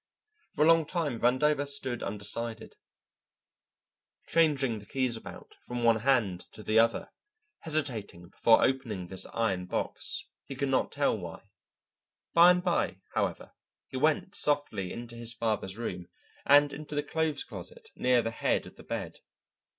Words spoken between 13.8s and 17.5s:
he went softly into his father's room, and into the clothes